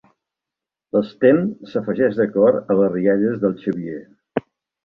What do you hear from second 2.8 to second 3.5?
les rialles